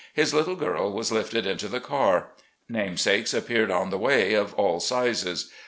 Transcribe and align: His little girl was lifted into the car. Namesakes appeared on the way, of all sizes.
His 0.15 0.33
little 0.33 0.55
girl 0.55 0.91
was 0.91 1.11
lifted 1.11 1.45
into 1.45 1.67
the 1.67 1.79
car. 1.79 2.29
Namesakes 2.67 3.35
appeared 3.35 3.69
on 3.69 3.91
the 3.91 3.99
way, 3.99 4.33
of 4.33 4.55
all 4.55 4.79
sizes. 4.79 5.51